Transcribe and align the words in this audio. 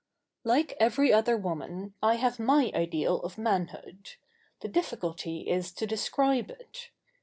]Like 0.43 0.73
every 0.79 1.13
other 1.13 1.37
woman, 1.37 1.93
I 2.01 2.15
have 2.15 2.39
my 2.39 2.71
ideal 2.73 3.21
of 3.21 3.37
manhood. 3.37 4.13
The 4.61 4.67
difficulty 4.67 5.41
is 5.41 5.71
to 5.73 5.85
describe 5.85 6.49
it. 6.49 6.89